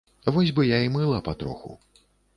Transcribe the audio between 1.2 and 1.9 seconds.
патроху.